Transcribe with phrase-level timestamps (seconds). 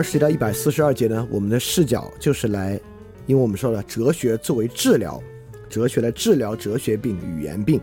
[0.00, 2.80] 二十到一百四十二节呢，我们的视角就是来，
[3.26, 5.22] 因为我们说了哲学作为治疗，
[5.68, 7.78] 哲学来治疗哲学病、语言病，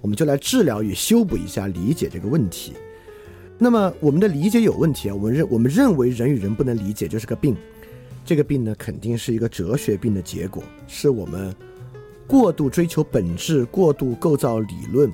[0.00, 2.72] 我们就来治疗与修补一下理解这个问题。
[3.56, 7.56] 那么我们的理解有问题啊，我们认我们认为人与人不能理解就是个病，
[8.24, 11.54] 这个病呢肯定是一个哲学病的结果，是我们
[12.26, 15.08] 过度追求本质、过度构造理论。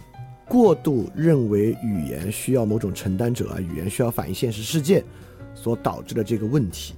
[0.48, 5.04] 过度认为语言需要某种承担者啊，语言需要反映现实世界，
[5.54, 6.94] 所导致的这个问题。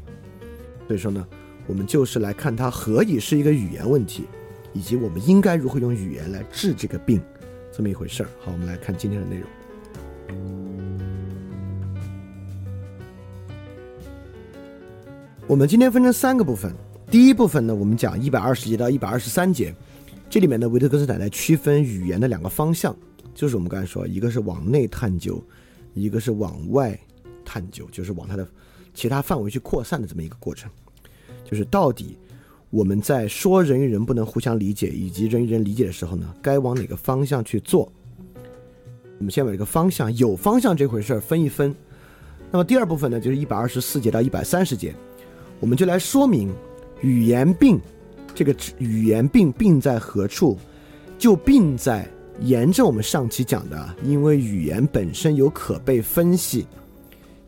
[0.87, 1.27] 所以说呢，
[1.67, 4.25] 我们就是来看它何以是一个语言问题，
[4.73, 7.21] 以及我们应该如何用语言来治这个病，
[7.73, 8.29] 这么一回事儿。
[8.41, 9.49] 好，我们来看今天的内容。
[15.49, 16.73] 我们今天分成三个部分，
[17.11, 19.75] 第一部分呢，我们讲一百二十节到一百二十三节，
[20.31, 22.97] 这里面呢，维特根斯坦来区分语言的两个方向。
[23.35, 25.43] 就是我们刚才说，一个是往内探究，
[25.95, 26.99] 一个是往外
[27.45, 28.47] 探究，就是往它的
[28.95, 30.71] 其他范围去扩散的这么一个过程。
[31.45, 32.17] 就是到底
[32.71, 37.93] 我们在说人与人不能互相理解，以及人与人理解的时候呢，该往哪个方向去做？
[39.19, 41.75] 我们先把这个方向有方向这回事儿分一分。
[42.51, 44.95] 那么第二部分呢，就是一百二十四节到一百三十节，
[45.61, 46.51] 我们就来说明
[47.01, 47.81] 语言病
[48.35, 50.59] 这个语言病病在何处，
[51.19, 52.09] 就病在。
[52.41, 56.67] 沿着我们上期讲的，因为语言本身有可被分析、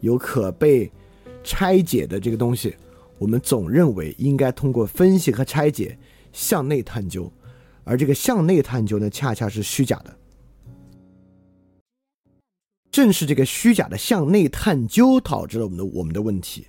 [0.05, 0.91] 有可被
[1.43, 2.77] 拆解的这个东西，
[3.17, 5.99] 我们总认为应该通过分析和拆解
[6.31, 7.33] 向内探究，
[7.85, 10.15] 而这个向内探究呢，恰恰是虚假的。
[12.91, 16.67] 正是这个虚假的向内探究导致了我们的我们的问题。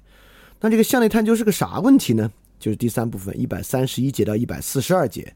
[0.62, 2.31] 那这个向内探究是个啥问题呢？
[2.57, 5.35] 就是第三部分一百三十一节到一百四十二节。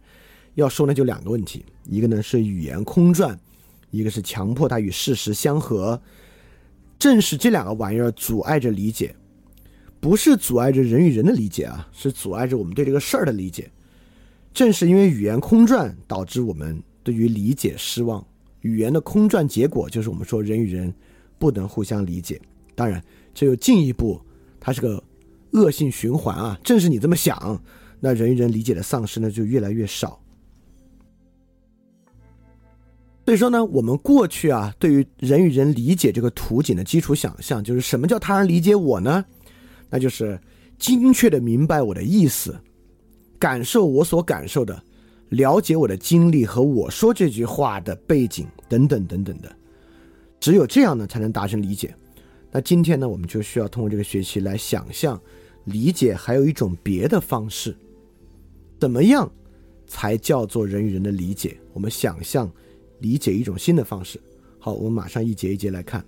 [0.56, 3.38] 要说呢，就两个问题，一个呢是语言空转，
[3.92, 6.02] 一个是强迫它与事实相合。
[7.00, 9.16] 正是这两个玩意儿阻碍着理解，
[10.02, 13.72] 不是阻碍着人与人的理解啊，是阻碍着我们对这个事儿的理解。
[14.54, 18.26] 正是因为语言空转，导致我们对于理解失望。
[18.62, 20.94] 语言的空转结果就是我们说人与人
[21.38, 22.42] 不能互相理解。
[22.76, 23.02] 当然，
[23.34, 24.20] 这又进一步，
[24.60, 25.02] 它是个
[25.52, 26.60] 恶性循环啊。
[26.64, 27.64] 正是你这么想，
[28.02, 30.22] 那人与人理解的丧失呢就越来越少。
[33.29, 39.23] 所以说呢，我们过去啊，对于人与人理解这个图景的基础想象，就是什么叫他人理解我呢？
[39.88, 40.41] 那就是
[40.79, 42.59] 精确的明白我的意思，
[43.38, 44.81] 感受我所感受的，
[45.29, 49.56] 了解我的经历和我说这句话的背景等等等等的。
[50.39, 51.94] 只有这样呢，才能达成理解。
[52.50, 55.22] 那今天呢，我们就需要通过这个学习来想象
[55.66, 57.78] 理解还有一种别的方式，
[58.79, 59.31] 怎么样
[59.85, 61.56] 才叫做人与人的理解？
[61.73, 62.51] 我们想象。
[63.00, 64.20] 理解一种新的方式。
[64.60, 66.06] 好，我们马上一节一节来看。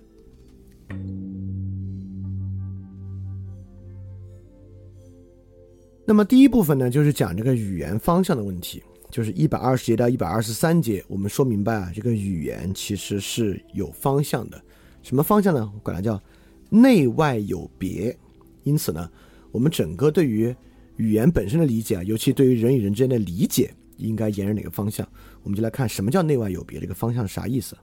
[6.04, 14.62] 那么第一部分呢，就是讲这个语言方向的问题，就是一百二十节到一百二十三节，我们说明白啊，这个语言其实是有方向的。
[15.02, 15.72] 什么方向呢？
[15.74, 16.20] 我管它叫
[16.68, 18.16] 内外有别。
[18.64, 19.10] 因此呢，
[19.50, 20.54] 我们整个对于
[20.96, 23.72] 语言本身的理解啊，尤其对于人与人之间的理解。
[23.98, 25.06] 应该沿着哪个方向？
[25.42, 27.76] 我们就来看什么叫内外有别，这个方向是啥意思？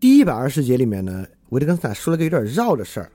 [0.00, 3.10] 第一百二十节里面呢，维特根斯坦说了个有点绕的事儿。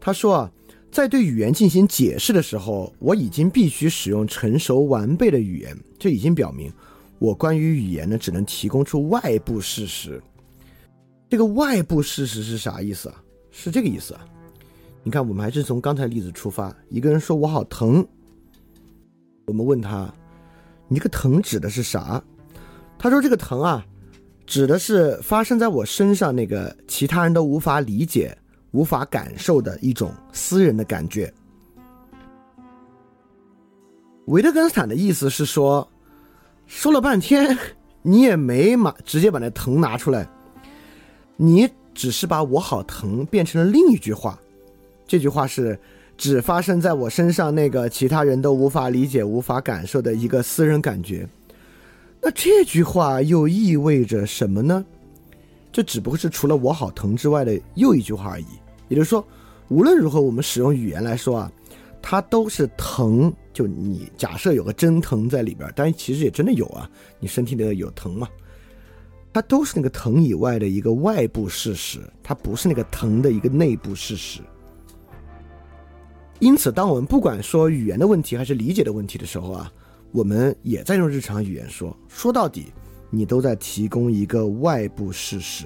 [0.00, 0.52] 他说啊，
[0.90, 6.72] 在对语言进行解释的时候，我已经必须使用成熟完备的语言，这已经表明
[7.18, 10.22] 我关于语言呢，只能提供出外部事实。
[11.28, 13.20] 这个外部事实是啥意思啊？
[13.50, 14.24] 是这个意思啊？
[15.06, 16.74] 你看，我们还是从刚才例子出发。
[16.88, 18.02] 一个人说我好疼，
[19.44, 20.10] 我们问他
[20.88, 22.20] ：“你这个疼指的是啥？”
[22.98, 23.84] 他说：“这个疼啊，
[24.46, 28.34] 指的是发生在我身上那个其他人都无法理解、
[28.70, 31.30] 无法感受的一种私人的感觉。”
[34.24, 35.86] 维特根斯坦的意思是说，
[36.66, 37.54] 说了半天，
[38.00, 40.26] 你也没马直接把那疼拿出来，
[41.36, 44.40] 你只是把我好疼变成了另一句话。
[45.06, 45.78] 这句话是
[46.16, 51.28] 只发生在我身上那个其他人都无法理解、无法感受的一个私人感觉。
[52.20, 54.84] 那这句话又意味着什么呢？
[55.70, 58.46] 这只不过是除了我好疼之外的又一句话而已。
[58.88, 59.26] 也就是说，
[59.68, 61.52] 无论如何，我们使用语言来说啊，
[62.00, 63.32] 它都是疼。
[63.52, 66.88] 就你假设有个真疼在里边，但其实也真的有啊，
[67.20, 68.28] 你身体里有疼嘛？
[69.32, 74.40] 它都是那个疼以外的一个外部事实，它不是那个疼的一个内部事实。
[76.44, 79.72] 因此，当我们不管说语言的问题还是理解的问题的时候啊，
[80.12, 81.96] 我们也在用日常语言说。
[82.06, 82.66] 说到底，
[83.08, 85.64] 你都在提供一个外部事实。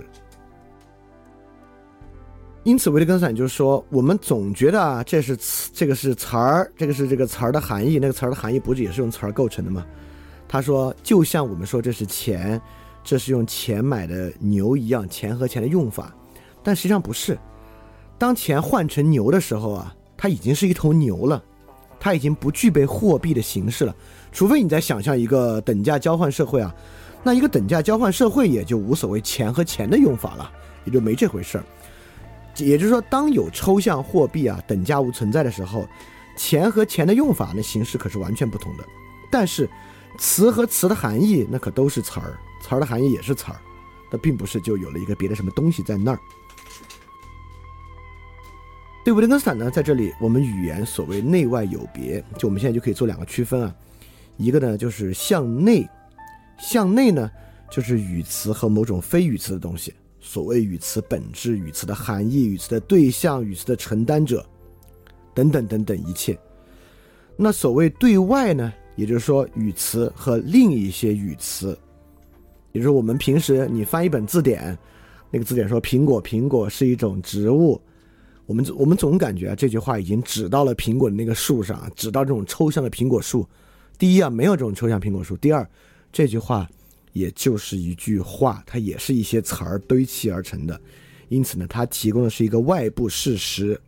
[2.62, 9.84] 因此，维特根斯坦就说，我们总觉得啊，这是词，这个是词儿，这个是这个词儿的含义，那个词儿的含义不是也是用词儿构成的吗？
[10.46, 12.60] 他说，就像我们说这是钱，
[13.02, 16.14] 这是用钱买的牛一样，钱和钱的用法，
[16.62, 17.36] 但实际上不是。
[18.16, 21.42] 当钱换成牛的时候啊，它已经是一头牛了，
[21.98, 23.96] 它已经不具备货币的形式了。
[24.32, 26.74] 除非你在想象一个等价交换社会啊，
[27.22, 30.50] 那一个等价交换社会也就无所谓钱和钱的用法了，
[30.84, 31.64] 也就没这回事儿。
[32.56, 35.86] 也就是说，当有抽象货币啊等价物存在的时候，
[36.36, 38.84] 钱和钱的用法那形式可是完全不同的。
[39.30, 39.70] 但是，
[40.18, 43.56] 词和词的含义那可都是词儿，词儿的含义也是词儿，
[44.10, 46.18] 那并不是就有了一个别的什么东西在那儿。
[49.08, 53.74] 对维特根斯坦呢，在这里我们语言所谓内外有别，就我们现在就可以做两个区分啊，
[54.36, 55.88] 一个呢就是向内，
[56.58, 57.30] 向内呢
[57.70, 59.94] 就是语词和某种非语词的东西。
[60.20, 64.44] 所谓语词本质、语词的含义、语词的对象、语词的承担者，
[65.32, 66.38] 等等等等一切。
[67.34, 71.68] 那所谓对外呢，也就是说语词和另一些语词，
[72.72, 74.78] 也就是我们平时你翻一本字典，
[75.30, 77.80] 那个字典说苹果苹果是一种植物，
[78.48, 83.46] 我们我们总感觉啊这句话已经指到了苹果的那个树上，指到这种抽象的苹果树。
[83.98, 85.68] 第一啊，没有这种抽象苹果树；第二，
[86.10, 86.66] 这句话。
[87.14, 90.80] 也就是一句话，它也是一些词儿堆砌而成的，
[91.28, 93.80] 因此呢，它提供的是一个外部事实。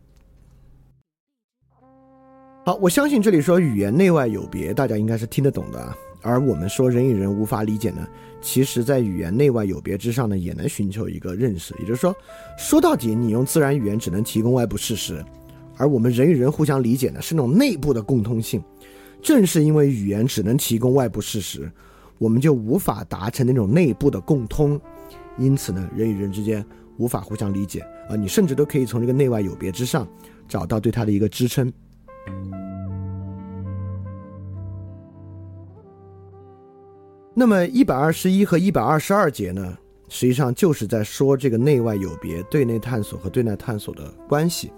[2.64, 5.96] 好，我相信这里说语言内外有别，大家应该是听得懂的啊。
[6.22, 8.06] 而我们说人与人无法理解呢，
[8.40, 11.75] 其实在语言内外有别之上呢，也能寻求一个认识。
[11.78, 12.14] 也就是说，
[12.58, 15.25] 说到底，你用自然语言只能提供外部事实，
[15.76, 18.62] 而我们人与人互相理解呢，是那种内部的共通性。
[19.22, 21.70] 正是因为语言只能提供外部事实。
[22.19, 24.78] 我们就无法达成那种内部的共通，
[25.38, 26.62] 因此呢，人与人之间
[26.99, 27.81] 无法互相理解
[28.11, 28.14] 啊！
[28.14, 30.06] 你甚至都可以从这个内外有别之上
[30.46, 31.72] 找到对它的一个支撑。
[37.35, 39.77] 那么一百二十一和一百二十二节呢，
[40.09, 44.73] 实际上就是在说这个内外有别、对内探索和对内探索的关系。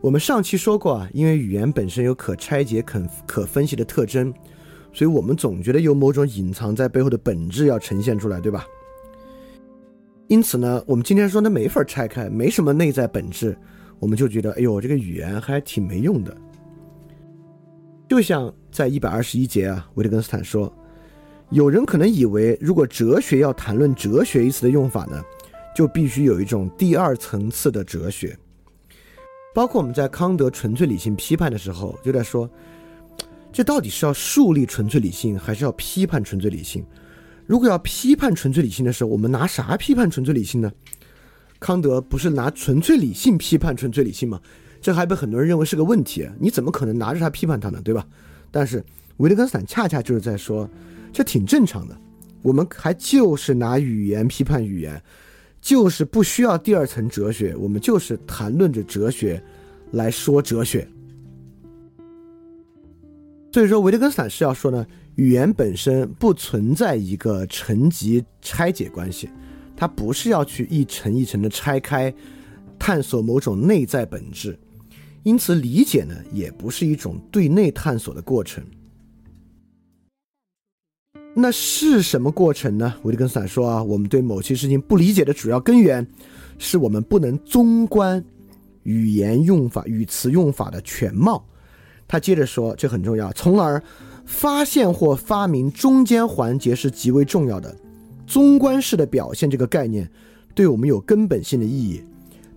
[0.00, 4.32] 我们上期说过啊，因为语言本身有可拆解、可可分析的特征。
[4.92, 8.66] 所以我们总觉得有某种隐藏在背后的本质要呈现出来，对吧？
[10.28, 13.56] 因此呢，我们今天说那没法拆开，没什么内在本质，
[13.98, 16.36] 我们就觉得，哎呦，这个语言还挺没用的。
[18.06, 20.70] 就像在一百二十一节啊，维特根斯坦说，
[21.52, 25.22] 有人可能以为，如果哲学要谈论哲学一词的用法呢，
[25.76, 28.34] 就必须有一种第二层次的哲学。
[29.54, 32.48] 包括我们在康德纯粹理性批判的时候，就在说。
[33.52, 36.82] 这到底是要树立纯粹理性，还是要批判纯粹理性？
[37.46, 40.72] 如果要批判纯粹理性的时候，我们拿啥批判纯粹理性呢？
[41.60, 44.40] 康德不是拿纯粹理性批判纯粹理性吗？
[44.80, 46.26] 这还被很多人认为是个问题。
[46.40, 47.78] 你怎么可能拿着它批判它呢？
[47.84, 48.06] 对吧？
[48.50, 48.82] 但是
[49.18, 50.66] 维特根斯坦恰恰就是在说，
[51.12, 51.96] 这挺正常的。
[52.42, 55.00] 我们还就是拿语言批判语言，
[55.60, 59.40] 就是不需要第二层哲学，我们就是谈论着哲学
[59.92, 60.88] 来说哲学。
[63.52, 64.84] 所以说，维特根斯坦是要说呢，
[65.16, 69.28] 语言本身不存在一个层级拆解关系，
[69.76, 72.12] 它不是要去一层一层的拆开，
[72.78, 74.58] 探索某种内在本质，
[75.22, 78.64] 因此理解呢，也不是一种对内探索的过程。
[81.34, 82.94] 那是什么过程呢？
[83.04, 86.06] 维特根斯坦说啊，我们对某些事情不理解的主要根源，
[86.58, 88.22] 是我们不能综观
[88.82, 91.42] 语言用法、语词用法的全貌。
[92.06, 93.82] 他接着说，这很重要，从而
[94.26, 97.74] 发现或发明中间环节是极为重要的。
[98.26, 100.10] 综观式的表现这个概念，
[100.54, 102.02] 对我们有根本性的意义，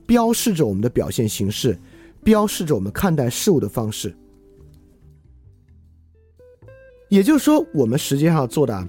[0.05, 1.77] 标示着我们的表现形式，
[2.25, 4.13] 标示着我们看待事物的方式。
[7.15, 8.85] 也就是说，我们实际上做的，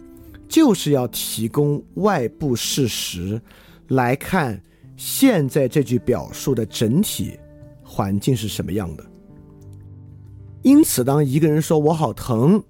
[0.48, 3.40] 就是要提供外部事实，
[3.86, 4.60] 来看
[4.96, 7.38] 现在这句表述的整体
[7.84, 9.06] 环境是什么样的。
[10.62, 12.60] 因此，当一个人说我好疼，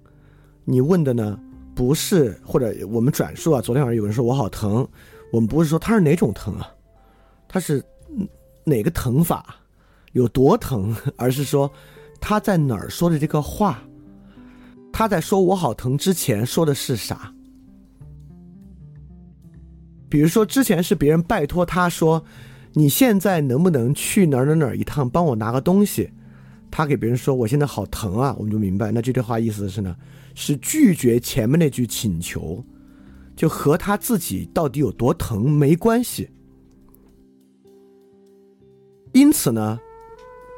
[0.67, 1.41] 你问的呢
[1.75, 4.87] 不是或者我们转述啊，昨天晚上有人说我好疼，
[5.33, 6.71] 我们不是说他是哪种疼啊，
[7.49, 7.83] 他是
[8.63, 9.57] 哪个疼法，
[10.13, 11.73] 有多疼，而是说
[12.21, 13.83] 他在哪儿说的这个话，
[14.99, 17.31] 他在说我好疼之前说的是啥？
[20.09, 22.25] 比如说之前是别人拜托他说，
[22.73, 26.11] 你现在能不能去哪儿哪儿哪儿一趟，帮我拿个东西？
[26.71, 29.95] 他给别人说：“我现在好疼啊！”我们就明白，那这句话意思是呢，
[30.35, 32.65] 是拒绝前面那句请求，
[33.37, 36.27] 就和他自己到底有多疼没关系。
[39.13, 39.79] 因此呢，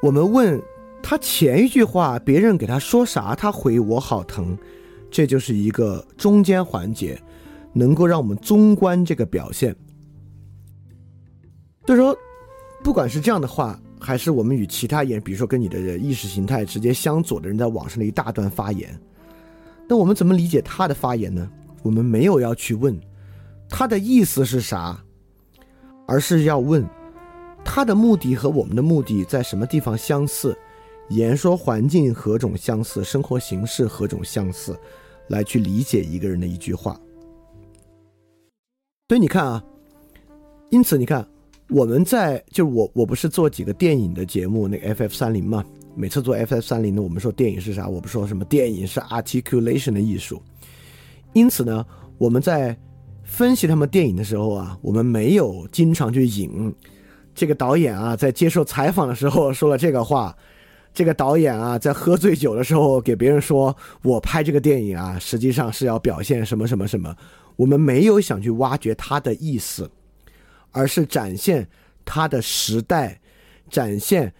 [0.00, 0.62] 我们问
[1.02, 4.56] 他前一句话，别人给他说啥，他回我好疼，
[5.10, 7.18] 这就是一个中间环节，
[7.72, 9.74] 能够让我们综观这个表现。
[11.86, 12.14] 就是说，
[12.84, 18.94] 不管是这样的话，还是我们与其他人，比如说跟你的意识形态直接相左的人在网上的一大段发言，
[19.88, 21.50] 那我们怎么理解他的发言呢？
[21.82, 22.98] 我们没有要去问
[23.68, 25.02] 他的意思是啥，
[26.06, 26.84] 而是要问
[27.64, 30.54] 他的目的和我们的目的在什么地方相似，
[31.08, 34.78] 言说环境何种相似，生活形式何种相似，
[35.28, 36.98] 来去理解一个人的一句话。
[39.08, 39.64] 所以你看啊，
[40.70, 41.26] 因此你看
[41.70, 47.88] 我们在就是我我不是做几个电影的节目，那个 FF 三零嘛，每次做 FF 三零呢，我们说电影是啥？
[47.88, 50.42] 我不说什么电影是 articulation 的艺术。
[51.32, 51.84] 因此呢，
[52.18, 52.76] 我们在
[53.22, 56.74] 分析他们电影的时候啊，我们没有经常去引
[57.34, 60.36] 这个导演啊，在接受采访的时候说了这个话，
[60.98, 67.14] 这个导演啊，在喝醉酒的时候给别人说我拍这个电影啊，实际上是要表现什么什么什么。
[67.54, 69.88] 我们没有想去挖掘他的意思，
[70.72, 71.68] 而是展现
[72.04, 73.20] 他的时代，
[73.70, 74.34] 展现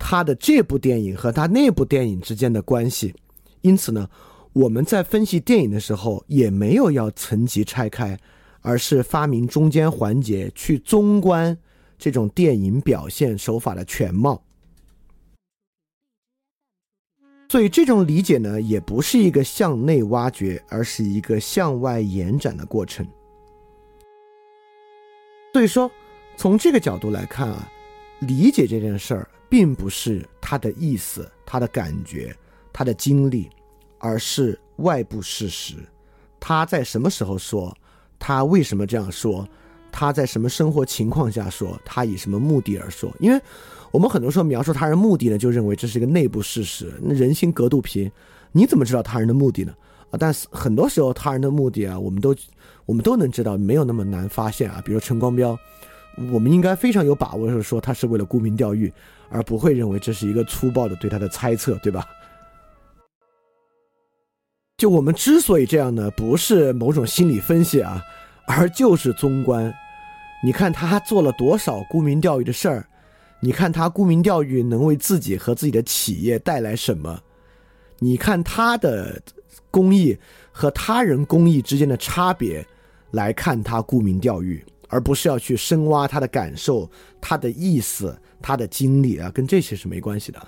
[0.00, 3.14] 他的这部电影和他那部电影之间的关系。
[3.60, 4.08] 因此呢。
[4.52, 8.18] 我们在分析电影的时候，也没有要层级拆开，
[8.62, 11.56] 而是发明中间环节去综观
[11.96, 14.42] 这种电影表现手法的全貌。
[17.50, 23.04] 所以这种理解呢，也不是一个向内挖掘，而是一个向外延展的过程。
[25.52, 25.90] 所以说，
[26.36, 27.68] 从这个角度来看啊，
[28.20, 32.32] 理解这件事儿，并不是他的意思、他的感觉、
[32.72, 33.50] 他的经历。
[34.02, 35.74] 而是外部事实，
[36.40, 37.76] 他在什么时候说，
[38.18, 39.46] 他为什么这样说，
[39.92, 43.14] 他在什么生活情况下说，他以什么目的而说？
[43.20, 43.38] 因为
[43.90, 46.92] 我们很多时候描述他人目的呢，就认为这是一个内部事实。
[47.02, 48.10] 那人心隔肚皮，
[48.52, 49.74] 你怎么知道他人的目的呢？
[50.10, 52.34] 啊，但是很多时候他人的目的啊，我们都
[52.86, 54.80] 我们都能知道，没有那么难发现啊。
[54.84, 55.58] 比如陈光标，
[56.32, 58.92] 我们应该非常有把握是说他是为了沽名钓誉，
[59.28, 62.06] 而不会认为这是一个粗暴的对他的猜测，对吧？
[64.76, 68.02] 就我们之所以这样呢，不是某种心理分析啊，
[68.46, 69.72] 而就是综观。
[70.42, 72.86] 你看他做了多少沽名钓誉的事儿，
[73.42, 77.18] 你看他沽名钓誉能为自己和自己的企业带来什么？
[77.98, 79.20] 你看他的
[79.70, 80.16] 公益
[80.52, 82.66] 和他人公益之间的差别，
[83.12, 90.40] 来看他沽名钓誉，而不是要去深挖他的感受、他的意思、他的经历啊，跟这些是没关系的。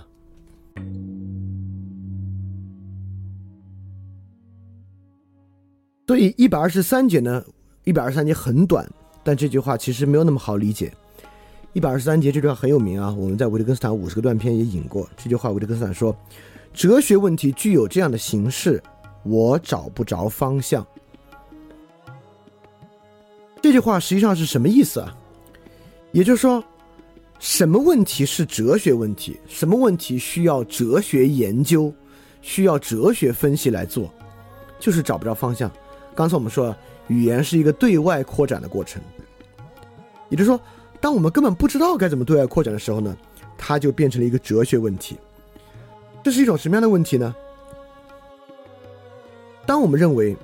[6.07, 7.43] 所以一百二十三节呢，
[7.85, 8.87] 一百二十三节很短，
[9.25, 10.93] 但这句话其实没有那么好理解。
[11.75, 15.51] 一百二十三节这句话很有名啊，我们在维特根斯坦五十个断片也引过这句话。
[15.51, 16.15] 维特根斯坦说
[16.75, 18.83] ：“哲学问题具有这样的形式，
[19.23, 20.87] 我找不着方向。”
[23.63, 25.17] 这句话实际上是什么意思啊？
[26.11, 26.63] 也就是说，
[27.39, 29.41] 什么问题是哲学问题？
[29.49, 31.91] 什么问题需要哲学研究、
[32.43, 34.13] 需要哲学分析来做？
[34.79, 35.73] 就是找不着方向。
[36.15, 36.77] 刚才我们说，
[37.07, 39.01] 语言是一个对外扩展的过程，
[40.29, 40.61] 也就是说，
[41.03, 43.15] 当我们根本不知道该怎么对外扩展的时候呢，
[43.59, 45.19] 它就变成了一个哲学问题。
[46.23, 47.35] 这是一种什么样的问题呢？
[49.67, 50.37] 当我们认为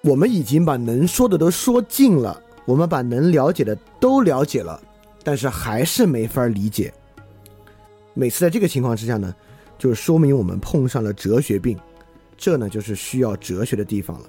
[0.00, 4.82] 我们已经把能说的都说尽了，我们把能了解的都了解了，
[5.22, 6.92] 但是还是没法理解。
[8.14, 9.32] 每次在这个情况之下呢，
[9.78, 11.78] 就说明我们碰上了哲学病，
[12.36, 14.28] 这呢就是需要哲学的地方了。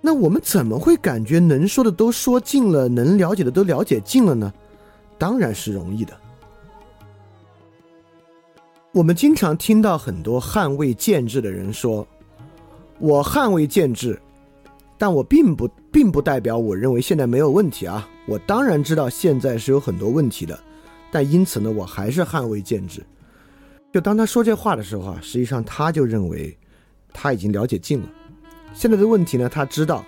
[0.00, 4.52] 那我们怎么会感觉能说的都说尽了，能了解的都了解尽了呢？
[5.18, 6.16] 当然是容易的。
[8.92, 12.06] 我们经常听到很多捍卫建制的人说
[12.98, 14.20] ：“我捍卫建制，
[14.98, 18.08] 但我并不并不代表我认为现在没有问题啊。
[18.26, 20.58] 我当然知道现在是有很多问题的，
[21.12, 23.04] 但因此呢，我还是捍卫建制。”
[23.92, 26.56] 就当他说这话的时候啊，实际上他就认为
[27.12, 28.08] 他已经了解尽了。
[28.72, 30.04] 现在的问题呢，他知道；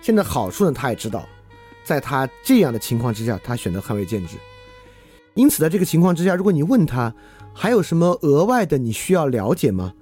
[0.00, 1.26] 现在好处呢，他也知道。
[1.82, 4.36] 在他这样的情况之下，他选择捍卫建制。
[5.34, 7.14] 因此，在这个情况之下，如果你问他
[7.52, 9.92] 还有什么额外的你需要了解吗？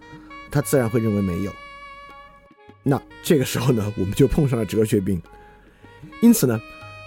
[0.50, 1.52] 他自然会认为没有。
[2.84, 5.20] 那这个时候呢，我们就碰上了哲学病。
[6.20, 6.60] 因此呢，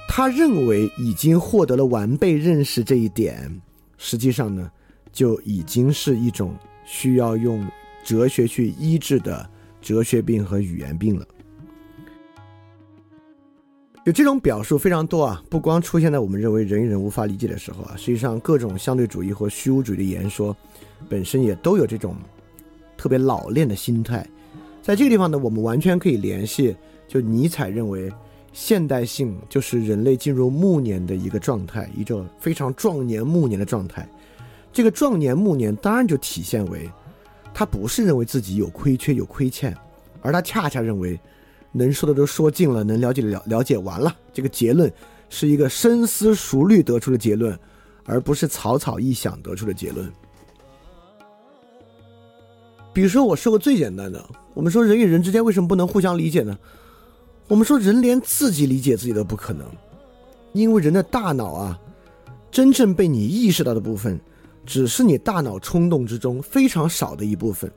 [0.09, 3.61] 他认为已经获得了完备认识这一点，
[3.97, 4.69] 实际上呢，
[5.13, 6.53] 就已经是一种
[6.85, 7.65] 需要用
[8.03, 9.49] 哲学去医治的。
[9.86, 11.24] 哲学病和语言病了，
[14.04, 20.58] 有这种表述非常多啊，不光出现在我们认为人与人无法理解的时候啊，实际上各种相对主义或虚无主义的言说，
[21.08, 22.15] 本身也都有这种
[22.98, 24.27] 特别老练的心态。
[24.82, 26.75] 在这个地方呢，我们完全可以联系，
[27.08, 28.12] 就尼采认为
[28.54, 34.10] 现代性就是人类进入暮年的一个状态，一种非常壮年暮年的状态。
[34.74, 36.89] 这个壮年暮年当然就体现为，
[37.55, 39.75] 他不是认为自己有亏缺有亏欠，
[40.21, 41.17] 而他恰恰认为。
[41.77, 44.15] 能说的都说尽了，能了解了了解完了。
[44.31, 44.89] 这个结论
[45.29, 47.57] 是一个深思熟虑得出的结论，
[48.05, 50.09] 而不是草草一想得出的结论。
[52.93, 56.57] 比如说，我说个最简单的，我们说人与人之间为什么不能互相理解呢？
[57.50, 59.67] 我们说人连自己理解自己都不可能，
[60.53, 61.77] 因为人的大脑啊，
[62.50, 64.17] 真正被你意识到的部分，
[64.65, 67.72] 只是你大脑冲动之中非常少的一部分。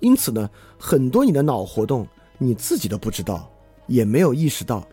[0.00, 0.48] 因此呢，
[0.78, 2.06] 很多你的脑活动。
[2.40, 3.50] 你自己都不知道，
[3.88, 4.86] 也没有意识到，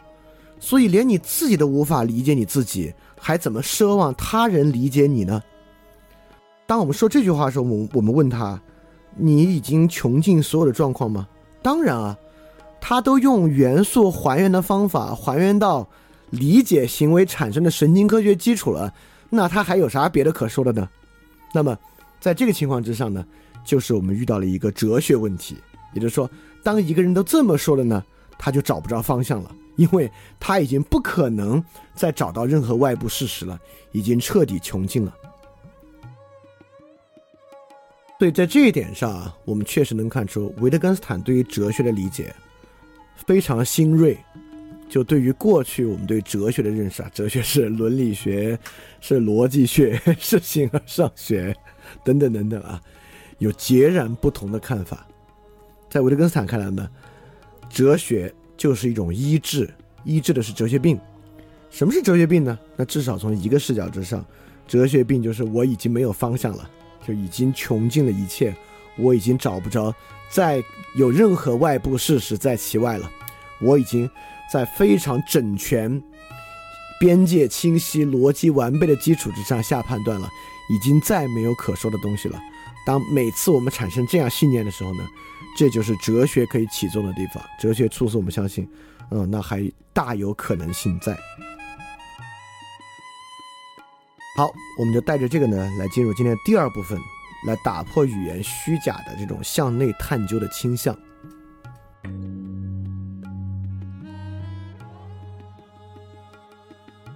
[0.59, 5.43] 所以连你自己都无法理解你自己，还怎么奢望他人理解你呢？
[6.65, 8.59] 当我们说这句话的时候，我我们问他
[9.15, 11.27] ：“你已经穷尽所有的状况吗？”
[11.61, 12.17] 当然啊，
[12.81, 15.87] 他都用元素还原的方法还原到
[16.31, 18.91] 理解行为产生的神经科学基础了，
[19.29, 20.89] 那他还有啥别的可说的呢？
[21.55, 21.77] 那么，
[22.19, 23.25] 在这个情况之上呢，
[23.63, 25.55] 就是我们遇到了一个哲学问题，
[25.93, 26.29] 也就是说。
[26.61, 28.03] 当一个人都这么说了呢，
[28.39, 31.63] 他就找不着方向了，因为他已经不可能
[31.93, 33.59] 再找到任何外部事实了，
[33.91, 35.15] 已经彻底穷尽了。
[38.17, 42.35] 所以在这一点上啊，我们确实能看出维特根斯坦对于哲学的理解
[43.27, 44.17] 非常新锐。
[44.95, 48.57] 就对于过去我们对哲学的认识啊， 哲学是伦理学，
[49.01, 51.53] 是逻辑学， 是形而上学，
[52.01, 52.81] 等等等等啊，
[53.39, 55.05] 有截然不同的看法。
[55.89, 56.89] 在维特根斯坦看来呢，
[57.69, 59.69] 哲学就是一种医治，
[60.05, 60.97] 医治的是哲学病。
[61.69, 62.57] 什么是哲学病呢？
[62.77, 64.25] 那至少从一个视角之上，
[64.65, 66.69] 哲学病就是我已经没有方向了，
[67.05, 68.55] 就已经穷尽了一切，
[68.95, 69.93] 我已经找不着
[70.29, 70.63] 再
[70.95, 73.11] 有任何外部事实在其外了。
[73.61, 74.09] 我已经
[74.51, 76.01] 在非常整全、
[76.99, 80.29] 边界清晰、逻辑完备的基础之上下判断了，
[80.69, 82.39] 已经再没有可说的东西了。
[82.85, 85.03] 当每次我们产生这样信念的时候呢？
[85.57, 87.41] 这就是哲学可以启动的地方。
[87.57, 88.69] 哲学促使我们相信，
[89.09, 91.17] 嗯，那还大有可能性在。
[94.35, 96.99] 好，我们就带着这个呢，来进入今天第二部分，
[97.47, 100.93] 来打破语言虚假的这种向内探究的倾向。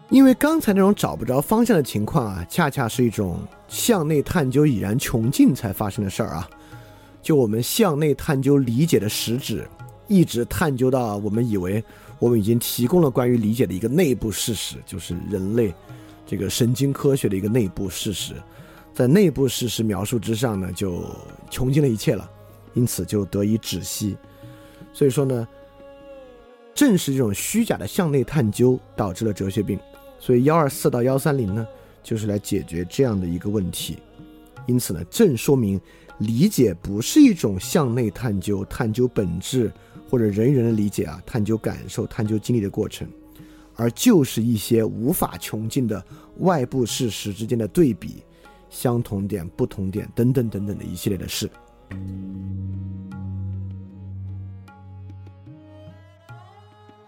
[0.09, 6.49] 因为刚才那种找不着方向的情况啊，恰恰是一种向内探究已然穷尽才发生的事儿啊。
[7.21, 9.67] 就我们向内探究理解的实质，
[10.07, 11.83] 一直探究到我们以为
[12.17, 15.71] 我们已经提供了关于理解的一个内部事实，就是人类
[16.25, 18.33] 这个神经科学的一个内部事实，
[18.95, 21.03] 在内部事实描述之上呢，就
[21.51, 22.27] 穷尽了一切了，
[22.73, 24.17] 因此就得以止息。
[24.91, 25.47] 所以说呢，
[26.73, 29.79] 正是这种虚假的向内探究导致了哲学病。
[30.19, 31.67] 所以幺二四到幺三零呢，
[32.03, 33.97] 就是来解决这样的一个问题。
[34.67, 35.79] 因此呢，正说明。
[36.19, 39.71] 理解不是一种向内探究、探究本质
[40.09, 43.07] 或者人与人的理解啊，探究感受、探究经历的过程，
[43.73, 46.03] 而就是一些无法穷尽的
[46.39, 48.21] 外部事实之间的对比、
[48.69, 51.49] 相同点、不同点等等等等的一系列的事。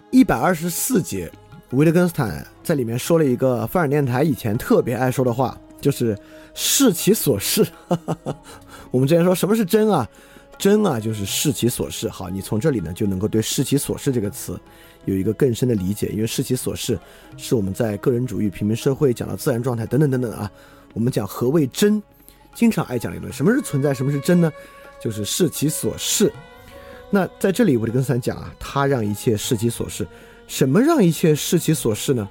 [0.09, 1.29] 一百二十四节，
[1.71, 6.17] 维特根斯坦在里面说了一个范尔电台以前特别爱说的话，就是
[6.53, 7.65] “视其所视”。
[8.91, 10.07] 我们之前说什么是真啊？
[10.57, 12.09] 真啊，就是视其所视。
[12.09, 14.59] 好，你从这里呢就能够对“视其所视”这个词
[15.05, 16.99] 有一个更深的理解，因为“视其所视”
[17.37, 20.51] 是我们在个人主义、平民社会讲到自然状态等等等等啊。
[20.93, 22.03] 我们讲何谓真，
[22.53, 23.31] 经常爱讲理论。
[23.31, 23.93] 什么是存在？
[23.93, 24.51] 什么是真呢？
[25.01, 26.31] 就是视其所视。
[27.09, 30.05] 那在这里，维特根斯坦讲啊，他让一切视其所视。
[30.51, 32.27] 什么让一切视其所视呢？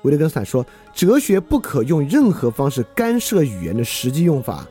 [0.00, 4.66] 维特根斯坦说，哲学不可用任何方式干涉语言的实际用法。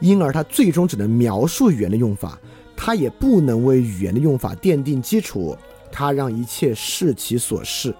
[0.00, 2.36] 因而，它最终只能描述语言的用法，
[2.76, 5.56] 它也不能为语言的用法奠定基础。
[5.92, 7.94] 它让一切视其所视。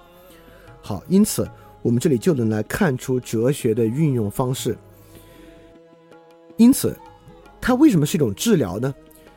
[0.83, 1.48] 好，因此
[1.80, 4.76] 我们这里就能来看出哲学的运用方式。
[6.57, 6.98] 因此，
[7.61, 8.92] 它为什么是一种治疗呢？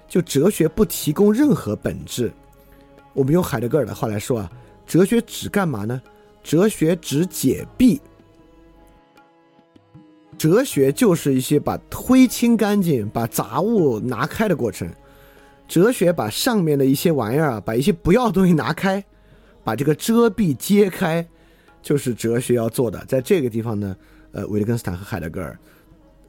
[0.07, 2.33] 就哲学不提供任何本质。
[3.17, 4.51] 我们用海德格尔的话来说啊，
[4.85, 5.99] 哲学只干嘛呢？
[6.43, 7.99] 哲学只解蔽。
[10.37, 14.87] 哲学就是一些把灰清干净、把杂物拿开的过程。
[15.67, 19.03] 哲学把上面的一些玩意儿啊，把一些不要的东西拿开，
[19.63, 21.27] 把这个遮蔽揭开，
[21.81, 23.03] 就是哲学要做的。
[23.05, 23.97] 在这个地方呢，
[24.31, 25.57] 呃，维特根斯坦和海德格尔，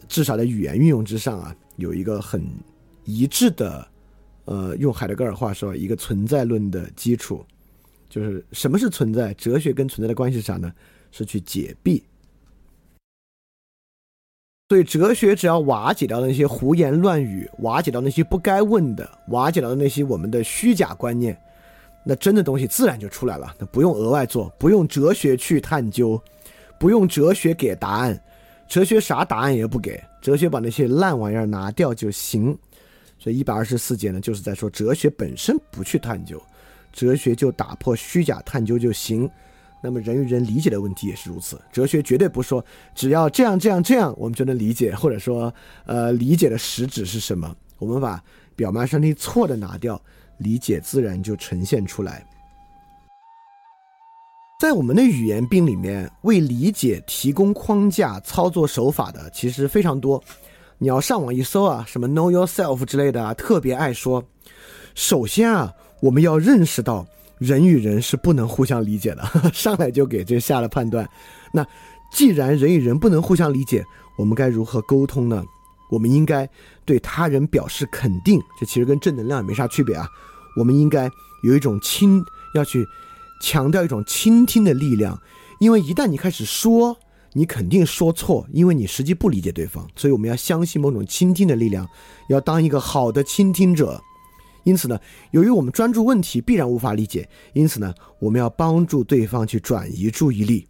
[0.09, 2.43] 至少在语言运用之上啊，有一个很
[3.05, 3.87] 一致的，
[4.49, 7.45] 呃，用海德格尔话说，一个存在论的基础，
[8.09, 9.35] 就是什么是存在？
[9.35, 10.73] 哲学跟存在的关系是啥呢？
[11.11, 12.03] 是去解蔽。
[14.71, 21.39] 所以，哲学只要瓦解掉那些胡言乱语，瓦解掉那些不该问的，瓦解掉的那些我们的虚假观念，
[22.03, 23.55] 那真的东西自然就出来了。
[23.59, 26.19] 那不用额外做，不用哲学去探究，
[26.79, 28.19] 不用哲学给答案，
[28.67, 32.59] 哲学啥答案也不给，哲学把那些烂玩意儿拿掉就行。
[33.19, 36.41] 所以，一百二十四节呢，就是在说哲学本身不去探究，
[36.93, 39.29] 哲学就打破虚假探究就行。
[39.81, 45.53] 那么人与人理解的问题也是如此，哲学绝对不说只要这样这样这样我们就能理解，或者说，
[45.87, 47.55] 呃，理解的实质是什么？
[47.79, 48.23] 我们把
[48.57, 50.01] 表面上那错的拿掉，
[50.39, 52.27] 理解自然就呈现出来。
[54.61, 60.23] 在我们的语言病里面，为理解提供框架、操作手法的其实非常多。
[60.79, 64.25] 你要上网一搜啊，什么 Know Yourself 之类的啊，特别爱说。
[64.95, 67.07] 首先啊，我们要认识到。
[67.39, 69.23] 人与人是不能互相理解的，
[69.55, 71.09] 上来就给这下了判断。
[71.53, 71.65] 那
[72.11, 73.81] 既然人与人不能互相理解，
[74.19, 75.45] 我们该如何沟通呢？
[75.89, 76.51] 我们应该
[76.85, 80.09] 对他人表示肯定，这其实跟正能量也没啥区别啊。
[80.57, 81.09] 我们应该
[81.45, 82.21] 有一种倾，
[82.57, 82.85] 要去
[83.41, 85.17] 强调一种倾听的力量，
[85.61, 86.97] 因为一旦你开始说，
[87.33, 89.89] 你肯定说错，因为你实际不理解对方。
[89.97, 91.89] 所以我们要相信某种倾听的力量，
[92.29, 94.03] 要当一个好的倾听者。
[94.65, 94.99] 因此呢，
[95.31, 100.67] 由于我们专注问题必然无法理解，因此呢，我们要帮助对方去转移注意力。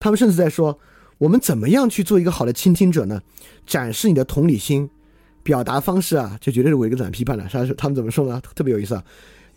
[0.00, 0.76] 他们甚至在说，
[1.18, 3.20] 我们怎么样去做一个好的倾听者呢？
[3.66, 4.88] 展示你的同理心，
[5.42, 7.46] 表达方式啊，这绝对是我一个软批判的。
[7.50, 8.40] 他是他们怎么说呢？
[8.54, 9.04] 特别有意思啊！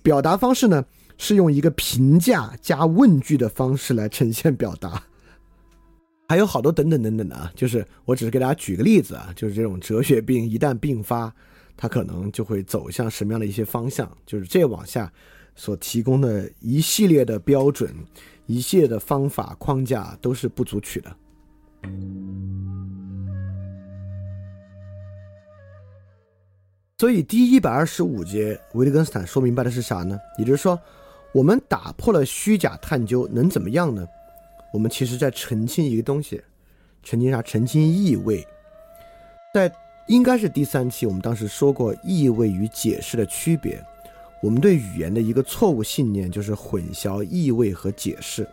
[0.04, 0.84] 表达方式呢，
[1.18, 5.02] 是用一个评价加问句的方式来呈现表达。
[6.34, 11.32] 还有好多等等等等的啊，就是我只是给大家举个例子啊，就是这种哲学病一旦并发。
[11.78, 14.12] 它可能就会走向什么样的一些方向？
[14.26, 15.14] 就是这往下
[15.54, 17.94] 所提供的一系列的标准、
[18.48, 21.16] 一系列的方法框架都是不足取的。
[26.98, 30.18] 所以第一百二十五节，维特根斯坦说明白的是啥呢？
[30.40, 30.80] 也就是说，
[31.32, 34.04] 我们打破了虚假探究，能怎么样呢？
[34.74, 36.42] 我们其实在澄清一个东西，
[37.02, 37.42] 澄清啥？
[37.42, 38.46] 澄清意味，
[39.54, 39.72] 在。
[40.10, 43.82] 应该是第三期，我们当时说过意味与解释的区别。
[44.42, 48.46] 我们对语言的一个错误信念就是混淆意味和解释。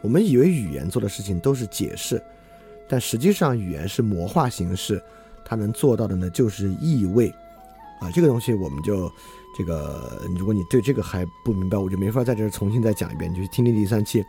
[0.00, 2.18] 我们以为语言做的事情都是解释，
[2.88, 4.98] 但实际上语言是魔化形式，
[5.44, 7.28] 它能做到的呢就是意味。
[8.00, 9.12] 啊，这个东西我们就
[9.54, 14.24] 这个，如果你对这个还不明白，我就没法在这儿重新再讲一遍，你就去听听第三期。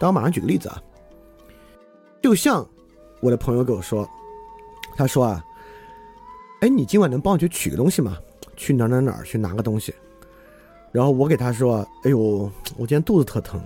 [0.00, 0.82] 但我马上举个例子啊，
[2.20, 2.66] 就像
[3.20, 4.08] 我的朋友跟我说，
[4.96, 5.44] 他说啊。
[6.60, 8.18] 哎，你今晚能帮我去取个东西吗？
[8.54, 9.94] 去哪哪哪去拿个东西？
[10.92, 12.18] 然后我给他说：“哎呦，
[12.76, 13.58] 我今天肚子特疼。”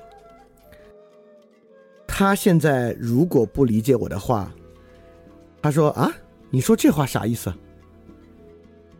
[2.06, 4.48] 他现在如果不理解我的话，
[5.60, 6.08] 他说：“啊，
[6.50, 7.52] 你说这话啥意思？”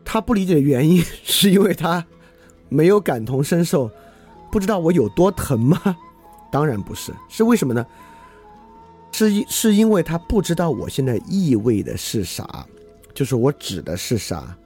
[0.05, 2.05] 他不理解的原因 是因为他
[2.69, 3.89] 没有感同身受，
[4.51, 5.97] 不知道我有多疼吗？
[6.55, 7.85] 当然不是，是为什么呢？
[9.11, 12.65] 是因是因为他不知道我现在意味的是啥。
[13.13, 14.57] 就是我指的是啥？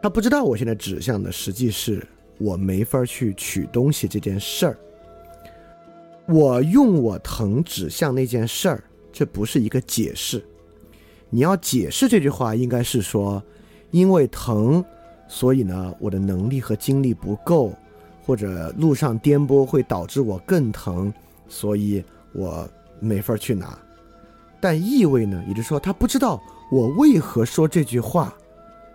[0.00, 2.06] 他不知道我现在指向的实际是
[2.38, 4.78] 我没法去取东西这件事儿。
[6.28, 10.44] 我用我疼指向那件事儿，这不是一个解释。
[11.28, 13.42] 你要解释这句话，应该是说，
[13.90, 14.84] 因为疼，
[15.26, 17.72] 所以呢，我的能力和精力不够，
[18.24, 21.12] 或者路上颠簸会导致我更疼，
[21.48, 22.68] 所以我
[23.00, 23.78] 没法去拿。
[24.60, 25.44] 但意味呢？
[25.46, 28.34] 也就是说，他不知道我为何说这句话。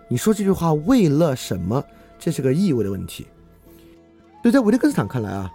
[0.08, 1.82] 你说这句话为了什么？
[2.18, 3.26] 这是个意味的问题。
[4.42, 5.50] 所以在维特根斯坦看来啊，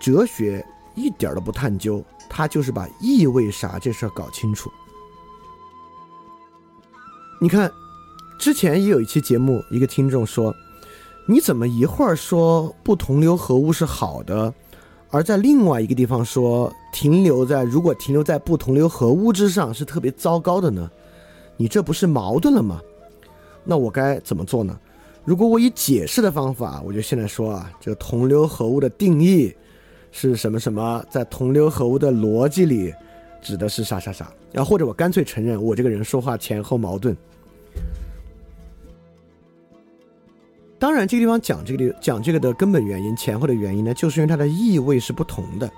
[0.00, 4.70] 哲学一点都不探究，他就是把意味啥这事儿搞清楚。
[7.38, 7.70] 你看，
[8.38, 10.54] 之前也有一期节目，一个听众说
[11.28, 14.52] ：“你怎么一会儿说不同流合污是好的？”
[15.10, 20.90] 而在另外一个地方说，停留在如果停留在不同流合污之上是特别糟糕的呢？
[21.56, 22.80] 你这不是矛盾了吗？
[23.64, 24.78] 那我该怎么做呢？
[25.24, 29.54] 如果我以解释的方法，我就现在说啊，这个同流合污的定义
[30.12, 32.92] 是什么什么，在同流合污的逻辑里
[33.40, 37.16] 指的是啥啥啥，然后或者我干脆承认我这个人说话前后矛盾。
[40.78, 45.70] 当然，这个地方讲这个讲这个的根本原因，前后的原因呢，就是因为它的意味是不同的。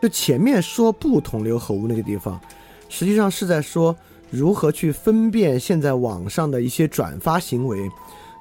[0.00, 2.40] 就前面说不同流合污那个地方，
[2.88, 3.96] 实际上是在说
[4.30, 7.88] 如何去分辨现在网上的一些转发行为，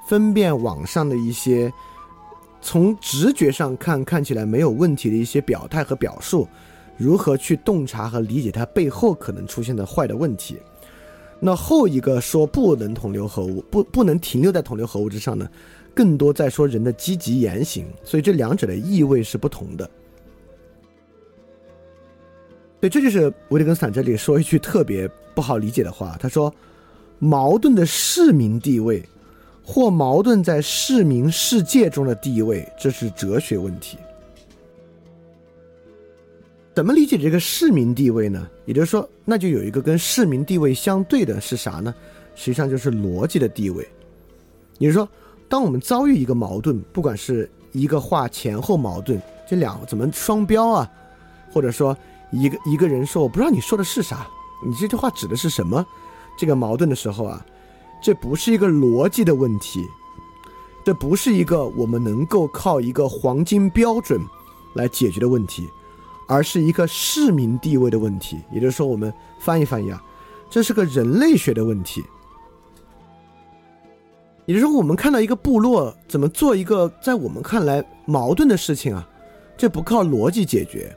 [0.07, 1.71] 分辨网上的一些
[2.59, 6.47] 从直觉上看看起来没有问题的一些表态和表述，
[6.97, 10.57] 如何去洞察和理解它背后可能出现的坏的问题。
[11.43, 15.49] 那后一个说不能同流合污，不不能停留在同流合污之上呢，
[15.91, 19.89] 更多在说人的积极言行，所以这两者的意味是不同的。
[22.79, 26.15] 对，这就是维特根斯坦这里说一句特别不好理解的话。
[26.19, 26.53] 他说，
[27.17, 29.03] 矛盾的市民地位，
[29.63, 33.97] 或矛盾在市民世界中的地位，这是哲学问题。
[36.73, 38.47] 怎么理解这个市民地位呢？
[38.65, 41.93] 也就是说，那就有一个跟市民地位相对的是啥呢？
[42.35, 43.87] 实际上就是逻辑的地位。
[44.77, 45.07] 也就是说，
[45.49, 50.91] 当我们遭遇一个矛盾，不管是一个话前后矛盾，这两怎么双标啊，
[51.51, 51.95] 或者说。
[52.33, 54.25] 一个一个人说：“我不知道你说的是啥，
[54.65, 55.85] 你这句话指的是什么？”
[56.39, 57.45] 这个矛盾的时候啊，
[58.01, 59.83] 这不是一个逻辑的问题，
[60.85, 64.17] 这不是一个我们能够靠一个黄金标准
[64.73, 65.67] 来解决的问题，
[66.31, 68.39] 而是一个市民地位的问题。
[68.53, 70.01] 也就是说，我们翻译翻译啊，
[70.49, 72.01] 这是个人类学的问题。
[74.45, 79.05] 也就是说，我们看到一个部落怎么做一个在我们看来矛盾的事情啊，
[79.57, 80.95] 这不靠逻辑解决。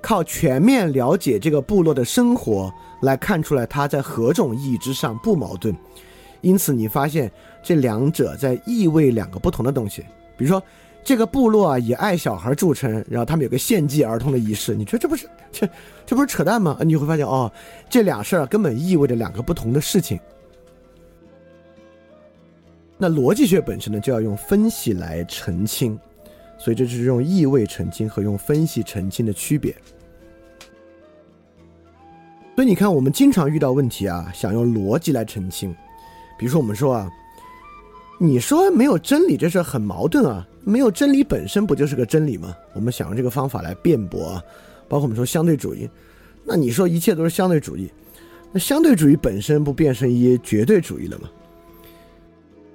[0.00, 5.76] 靠全面了解这个部落的生活来看出来，它在何种意义之上不矛盾。
[6.40, 7.30] 因此，你发现
[7.62, 10.02] 这两者在意味两个不同的东西。
[10.38, 10.62] 比如说，
[11.02, 15.68] 这个部落啊以爱小孩著称，然后他们有个献祭儿童的仪式，你说这不是这
[16.06, 16.76] 这不是扯淡吗？
[16.80, 17.50] 你会发现哦，
[17.88, 20.18] 这俩事儿根本意味着两个不同的事情。
[22.98, 25.98] 那逻辑学本身呢，就要用分析来澄清。
[26.58, 29.74] 所以这就是用意味澄清和用分析澄清的区别。
[32.54, 35.74] 所以你看，我们经常遇到问题啊，想用逻辑来澄清。
[36.38, 37.10] 比如说，我们说啊，
[38.22, 42.54] 你说没有真理这事很矛盾啊，没有真理本身不就是个真理吗？
[42.74, 44.44] 我们想用这个方法来辩驳啊，
[44.88, 45.88] 包括我们说相对主义，
[46.44, 47.90] 那你说一切都是相对主义，
[48.52, 51.30] 那相对主义本身不变成一绝对主义了吗？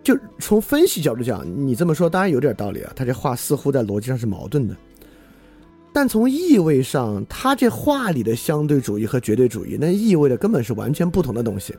[0.03, 2.91] 就从分析角度讲，你这么说当然有点道理啊。
[2.95, 4.75] 他这话似乎在逻辑上是矛盾的，
[5.93, 11.75] 但从意味上，他这话里的相对主义和绝对主义，那意味着根本是完全不同的东西。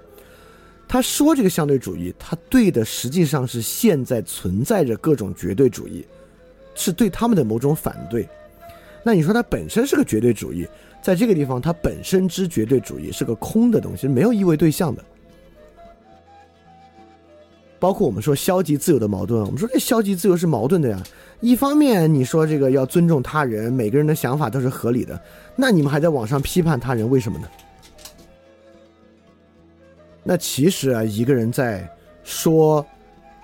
[0.88, 6.06] 他说这个相对主义，他对的实际上是现在存在着各种绝对主义，
[6.74, 8.28] 是对他们的某种反对。
[9.02, 10.66] 那你说他本身是个绝对主义，
[11.02, 15.04] 在这个地方，他本身之绝对主义是个空的东西，没有意味对象的。
[17.78, 21.02] 包括我们说消极自由的矛盾，我们说这消极自由是矛盾的呀。
[21.40, 25.20] 一方面你说这个要尊重他人，每个人的想法都是合理的，
[25.54, 27.46] 那你们还在网上批判他人，为什么呢？
[30.28, 31.88] 那其实啊，一个人在
[32.24, 32.84] 说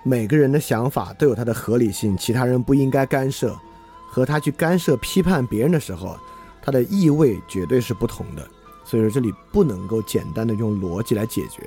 [0.03, 3.57] 每个人的想法都有他的合理性，其他人不应该干涉，
[4.05, 6.17] 和他去干涉批判别人的时候，
[6.61, 8.45] 他的意味绝对是不同的。
[8.83, 11.63] 所以说这里不能够简单的用逻辑来解决。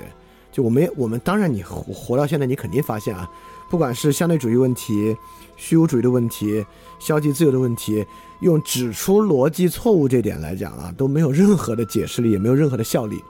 [0.51, 3.27] 就我们，我们当然，你活活到现在，你肯定发现啊，
[3.71, 5.17] 不管是相对主义问题、
[5.55, 6.63] 虚无主义的问题、
[6.99, 8.05] 消极自由的问题，
[8.41, 13.23] 用指出逻辑错误这点来讲啊，都没有任何的解释力，也没有任何的效力。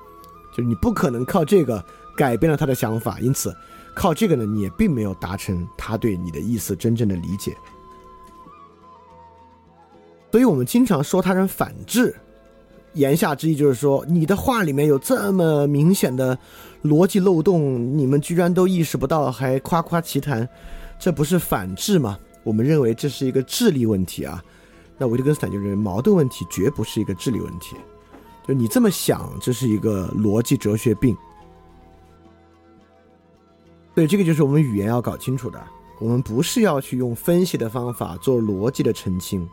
[0.58, 1.84] 就是你不可能靠这个
[2.17, 3.56] 改变了他的想法，因此
[3.93, 7.56] 靠这个呢，你也并没有达成他对你的意思真正的理解。
[10.32, 12.15] 所以我们经常说他人反制。
[12.93, 16.36] 言下之意就是说，你的话里面有这么明显的
[16.84, 20.48] 逻辑漏洞，你们居然都意识不到，还夸夸其谈，
[20.98, 22.17] 这不是反智吗？
[22.43, 24.43] 我们认为这是一个智力问题啊。
[24.98, 27.76] 那维特根斯坦就认为矛盾问题绝不是一个智力问题，
[28.47, 31.15] 就你这么想，这是一个逻辑哲学病。
[33.93, 35.62] 对，这个就是我们语言要搞清楚的。
[35.99, 39.47] 我们不是要去用分析的方法做逻辑的澄清。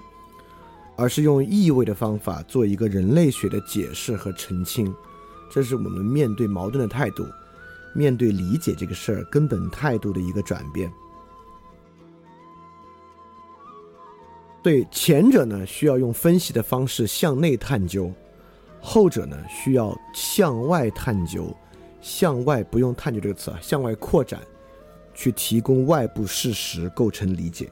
[0.96, 4.94] 而是用意味的方法做一个人类学的解释和澄清，
[5.50, 7.26] 这是我们面对矛盾的态度，
[7.96, 10.88] 面对理解这个事儿根本态度的一个转变。
[14.62, 18.08] 对前者呢，需要用分析的方式向内探究；
[18.86, 21.48] 后者呢，需要向外探究，
[22.02, 24.38] 向外不用“探究”这个词啊，向外扩展，
[25.14, 27.70] 去提供外部事实构成理解。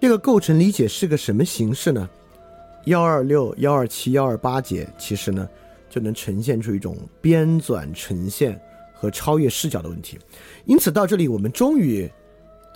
[0.00, 2.08] 这个构成理解是个什么形式呢？
[2.86, 5.46] 幺二六、幺二七、幺二八节其实呢，
[5.90, 8.58] 就能呈现出一种编纂呈现
[8.94, 10.18] 和超越视角的问题。
[10.64, 12.10] 因此到这里，我们终于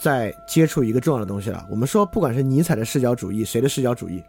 [0.00, 1.66] 在接触一个重要的东西了。
[1.70, 4.22] 我们说，不管是尼采的视角主义，谁的视角主义，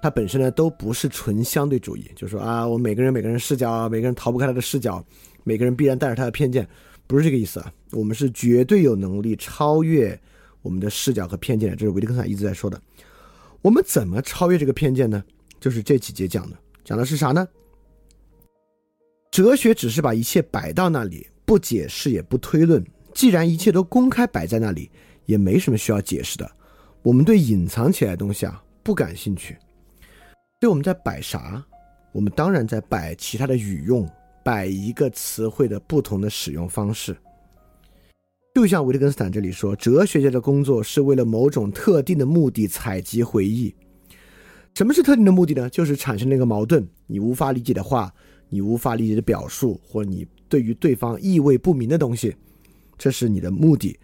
[0.00, 5.04] 它本身呢都不是纯相对主义，就是说啊，我每个人每个人视角，每个人逃不开他的视角，
[5.44, 6.66] 每个人必然带着他的偏见，
[7.06, 7.72] 不是这个意思啊。
[7.92, 10.18] 我们是绝对有能力超越
[10.62, 12.80] 我们的视角和偏见的，这是维特根斯坦一直在说的。
[13.62, 15.22] 我们怎么超越这个偏见呢？
[15.60, 17.46] 就是这几节讲的，讲的是啥呢？
[19.30, 22.84] 哲学只是把一切摆到那里，不解释也不推论。
[23.16, 24.90] 既然一切都公开摆在那里，
[25.24, 26.46] 也没什么需要解释的。
[27.00, 29.56] 我们对隐藏起来的东西啊不感兴趣。
[30.60, 31.64] 所以我们在摆啥？
[32.12, 34.06] 我们当然在摆其他的语用，
[34.44, 37.16] 摆一个词汇的不同的使用方式。
[38.54, 43.74] 就像维特根斯坦这里说，哲学家的工作是为了某种特定的目的采集回忆。
[44.74, 45.70] 什么是特定的目的呢？
[45.70, 48.12] 就是产生那个矛盾，你无法理解的话。
[48.50, 52.36] 你无法理解的表述，或你对于对方意味不明的东西，
[52.96, 53.98] 这是你的目的。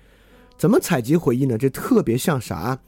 [0.57, 1.59] 怎么采集回忆呢？
[1.59, 2.79] 这特别像啥？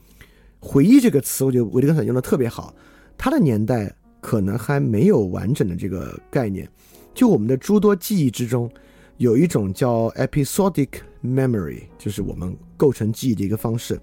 [0.59, 2.73] 回忆这个词，我觉得维特根斯坦用的特别好。
[3.17, 6.69] 他的年代可能还没有完整的这个概念。
[7.13, 8.69] 就我们的诸多记忆之中，
[9.17, 10.89] 有一种叫 episodic
[11.23, 13.99] memory，就是我们构成记忆的一个方式。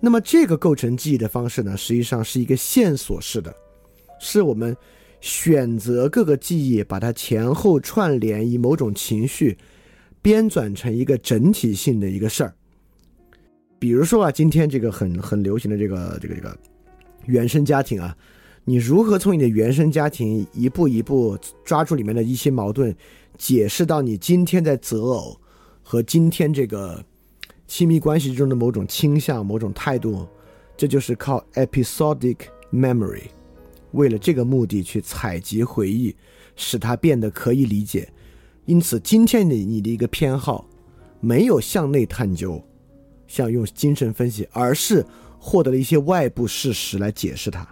[0.00, 3.54] 那么这个构成记忆的方式呢，实际上是一个线索式的，
[4.20, 4.76] 是我们。
[5.24, 9.56] 选择各个记忆，把它前后串联，以某种情绪
[10.22, 12.54] 编纂成一个整体性的一个事儿。
[13.78, 16.56] 比如说啊，今天这个很很流行的这个这个这个
[17.26, 18.16] 原生家庭啊，
[18.64, 22.94] 你如何从你的原生家庭一步一步抓住里面的一些矛盾，
[23.36, 25.36] 解释到你今天在择偶
[25.82, 27.04] 和今天这个
[27.66, 30.28] 亲密关系中的某种倾向、某种态度，
[30.76, 32.36] 这就是靠 episodic
[32.72, 33.24] memory。
[33.90, 36.14] 为了这个目的去采集回忆，
[36.54, 38.08] 使它变得可以理解。
[38.64, 40.66] 因此，今天的你的一个偏好，
[41.20, 42.62] 没有向内探究，
[43.26, 45.04] 像用精神分析，而是
[45.38, 47.66] 获得了一些外部事实来解释它。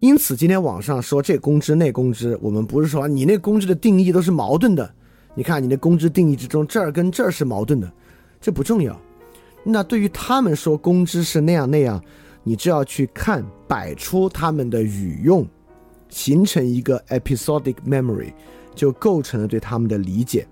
[0.00, 4.94] 因此，今天网上说这公知那公知，我们不是说你那公知的定义都是矛盾的。
[5.34, 7.92] 你看你那公知定义之中，这儿跟这儿是矛盾的，
[8.40, 9.00] 这不重要。
[9.64, 12.02] 那对于他们说公知是那样那样。
[12.44, 15.46] 你就要去看摆出他们的语用，
[16.08, 18.32] 形成一个 episodic memory，
[18.78, 20.46] 就构成了对他们的理解。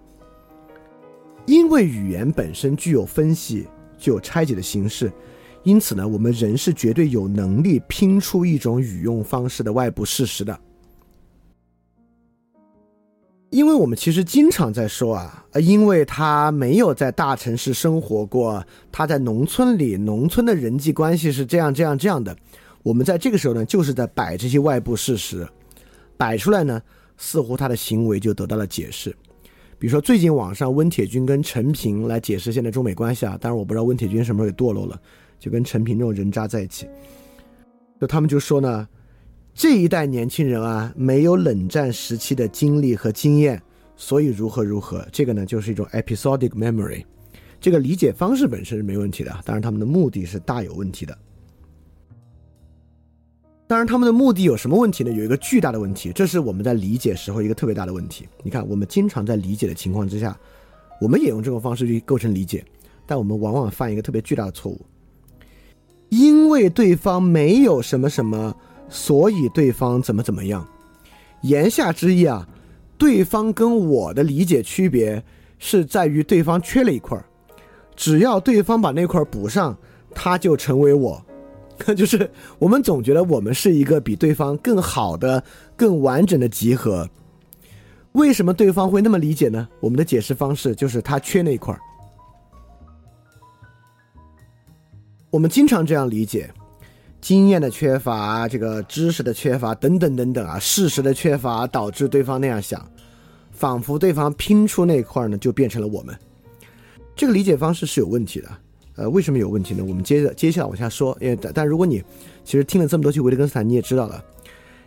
[1.46, 5.12] 因为语言本身具有分析、具有拆解的形式，
[5.62, 10.58] 因此呢，我们人是绝对有能力拼出一种语用方式的外部事实的。
[13.50, 22.36] 因为我们其实经常在说啊，因为他没有在大城市生活过，他在农村里，农村的人际关系是这样这样这样的。
[22.82, 25.46] 我们在这个时候呢，就是在摆这些外部事实，
[26.16, 26.82] 摆出来呢，
[27.16, 29.10] 似乎他的行为就得到了解释。
[29.78, 35.00] 比如说，最近网上温铁军跟陈平来解释现在中美关系啊，当然我不知道温铁军什么时候给堕落了，
[35.38, 36.86] 就跟陈平这种人渣在一起，
[38.00, 38.88] 就他们就说呢。
[39.58, 43.58] 这一代年轻人啊，没有冷战时期的经历和经验，
[43.96, 47.02] 所以如何如何，这个呢就是一种 episodic memory。
[47.58, 51.18] 这个理解方式本身是没问题的，当然他们的目的是大有问题的。
[53.66, 55.10] 当然他们的目的有什么问题呢？
[55.10, 58.28] 有一个巨大的问题，这是我们在理解时候一个特别大的问题。
[58.42, 60.38] 你看，我们经常在理解的情况之下，
[61.00, 62.64] 我们也用这种方式去构成理解，
[63.06, 64.80] 但我们往往犯一个特别巨大的错误，
[66.10, 68.54] 因为对方没有什么什么。
[68.88, 70.64] 所以对方怎么怎么样？
[71.42, 72.46] 言下之意啊，
[72.96, 75.20] 对方跟我的理解区别
[75.58, 77.24] 是在于对方缺了一块儿，
[77.96, 79.76] 只要对方把那块儿补上，
[80.14, 81.20] 他就成为我。
[81.84, 85.42] 那 就是我们总觉得我们是一个比对方更好的、
[85.76, 87.08] 更完整的集合。
[88.12, 89.68] 为什么对方会那么理解呢？
[89.80, 91.80] 我们的解释方式就是他缺那一块儿。
[95.30, 96.50] 我们经常这样理解。
[97.20, 102.88] 经验的缺乏，这个知识的缺乏，等等等等啊，事实的缺乏导致对方那样想，
[103.50, 106.16] 仿佛对方拼出那块呢就变成了我们。
[107.16, 108.48] 这个理解方式是有问题的。
[108.96, 109.84] 呃，为什么有问题呢？
[109.86, 111.16] 我们接着接下来往下说。
[111.20, 112.02] 因为但如果你
[112.44, 114.24] 其实听了这么多期维特根斯坦，你也知道了，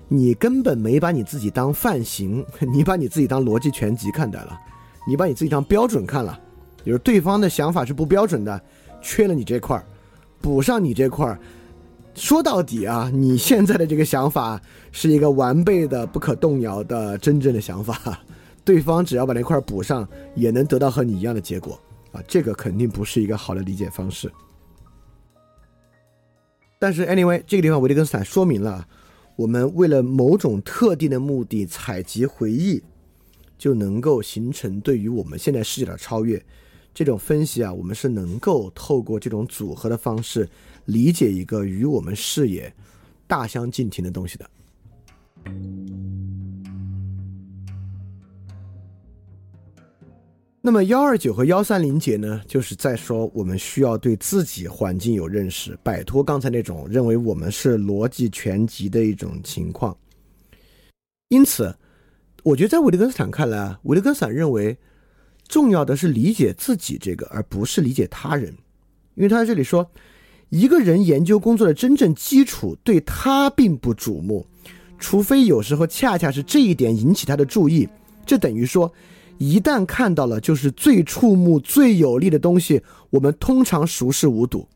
[0.07, 2.43] 你根本没把你自己当范型，
[2.73, 4.59] 你把你自己当逻辑全集看待了，
[5.07, 6.39] 你把你自己当标准看了，
[6.83, 8.59] 就是对方的想法是不标准的，
[9.01, 9.85] 缺了你这块儿，
[10.41, 11.39] 补上你这块儿。
[12.15, 14.59] 说到底啊，你现在的这个想法
[14.91, 18.19] 是一个完备的、不可动摇的真正的想法，
[18.65, 20.05] 对方只要把那块补上，
[20.35, 21.79] 也能得到和你一样的结果
[22.11, 24.31] 啊，这个肯定不是一个好的理解方式。
[26.79, 28.87] 但是 anyway，这个地方维特根斯坦说明了，
[29.35, 32.81] 我们为了某种特定的目的采集回忆，
[33.57, 36.41] 就能够形成对于我们现在世界的超越。
[36.93, 40.49] 这种分析啊，我们是能够透过这种组合的方式
[40.85, 42.73] 理解一个与我们视野
[43.27, 44.49] 大相径庭的东西的。
[50.61, 59.95] 那么幺二九和幺三零节呢，就是在说我们需要对自己环境有认识，摆脱刚才那种认为我们是逻辑全集的一种情况。
[61.29, 61.73] 因此，
[62.43, 64.77] 我觉得在维特根斯坦看来，维特根斯坦认为
[65.47, 68.53] 重要的是理解自己这个，而不是理解他人，
[69.15, 69.89] 因为他在这里说，
[70.49, 74.45] 一个人研究工作的真正基础对他并不瞩目，
[74.97, 77.87] 除非有时候恰恰是这一点引起他的注意，
[78.25, 78.91] 这等于说。
[79.39, 84.67] 一旦看到了，就是最触目、最有力的东西，我们通常熟视无睹。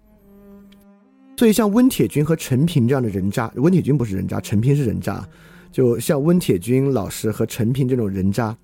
[1.38, 5.28] 所以，像温铁军和陈平这样的人渣，温铁军不是人渣，陈平是人渣。
[5.70, 8.56] 就像温铁军老师和陈平这种人渣，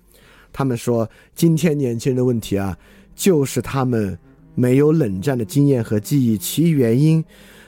[0.52, 2.74] 他们说，今天年轻人的问题啊，
[3.14, 4.18] 就是他们
[4.54, 7.22] 没有冷战的经验和记忆，其原因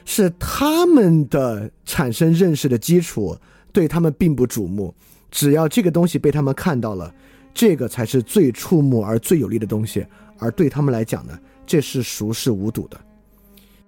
[0.05, 3.37] 是他们的产生认识的基础
[3.71, 4.91] 对他们并不瞩目。
[5.29, 7.13] 只要这个东西被他们看到了。
[7.53, 10.05] 这个才是最触目而最有力的东西，
[10.39, 12.99] 而对他们来讲呢，这是熟视无睹的。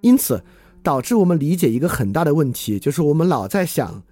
[0.00, 0.40] 因此，
[0.82, 4.02] 导致我们理解一个很大的问题，就是我们老在想，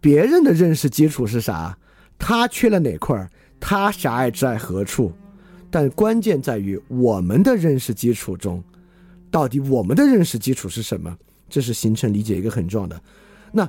[0.00, 1.76] 别人的认识基础是啥，
[2.18, 3.30] 他缺了哪块儿，
[3.60, 5.12] 他狭隘在何处。
[5.70, 8.64] 但关键在于我们的认识基础中，
[9.30, 11.14] 到底我们的认识基础是什么？
[11.50, 13.00] 这是形成理解一个很重要的。
[13.52, 13.68] 那。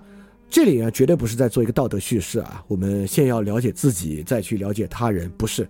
[0.50, 2.64] 这里呢，绝对不是在做一个道德叙事啊！
[2.68, 5.68] 我们先要了解自己，再去了解他人，不是。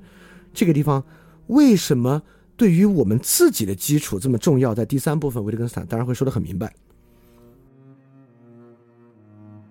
[0.54, 1.04] 这个地方
[1.48, 2.22] 为什么
[2.56, 4.74] 对于我们自己的基础这么重要？
[4.74, 6.74] 在第三部分，维特根斯坦当然会说得很明白。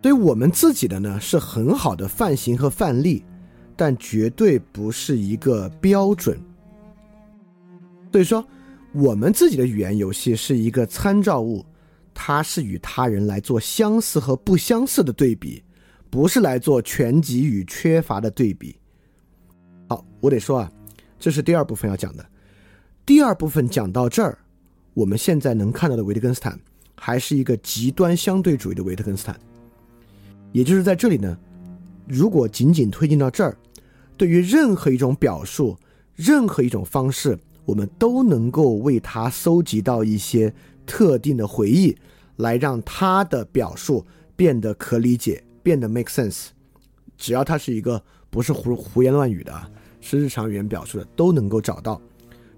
[0.02, 3.24] 对于我们自己的呢，是很好的范型和范例，
[3.74, 6.38] 但绝对不是一个标准。
[8.12, 8.46] 所以说，
[8.92, 11.64] 我们自己的语言游戏是一个参照物。
[12.20, 15.62] 它是与他人来做相似和不相似的对比，
[16.10, 18.76] 不是来做全集与缺乏的对比。
[19.88, 20.72] 好，我得说啊，
[21.16, 22.26] 这是第二部分要讲的。
[23.06, 24.36] 第二部分讲到这儿，
[24.94, 26.58] 我们现在能看到的维特根斯坦
[26.96, 29.38] 还是一个极端相对主义的维特根斯坦。
[30.50, 31.38] 也就是在这里呢，
[32.08, 33.56] 如果仅仅推进到这儿，
[34.16, 35.78] 对于任何一种表述、
[36.16, 40.52] 任何一种方式，我们都能够为它搜集到一些
[40.88, 41.94] 特定的回忆。
[42.38, 46.50] 来让他的表述变得可理解，变得 make sense。
[47.16, 49.52] 只要他是一个不是胡胡言乱语的，
[50.00, 52.00] 是日常语言表述的，都能够找到。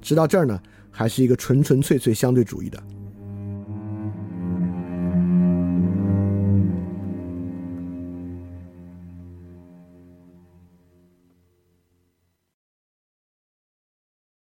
[0.03, 0.61] 直到这儿呢，
[0.91, 2.78] 还是一个纯纯粹粹相对主义的。